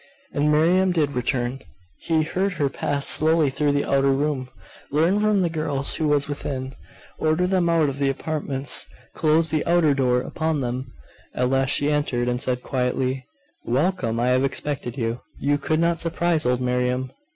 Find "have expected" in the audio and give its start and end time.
14.29-14.97